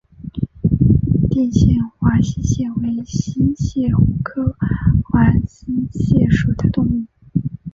[1.29, 3.87] 定县华溪蟹为溪蟹
[4.23, 4.57] 科
[5.03, 7.03] 华溪蟹属的动物。